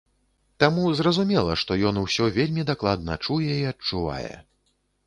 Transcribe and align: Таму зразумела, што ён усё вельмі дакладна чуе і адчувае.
Таму 0.63 0.93
зразумела, 0.99 1.59
што 1.65 1.77
ён 1.91 2.01
усё 2.07 2.31
вельмі 2.41 2.67
дакладна 2.73 3.21
чуе 3.25 3.51
і 3.61 3.71
адчувае. 3.75 4.35